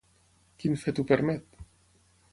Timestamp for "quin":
0.63-0.79